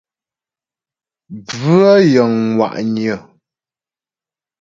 [1.45, 3.17] Bvə̂ yəŋ ŋwà'nyə̀.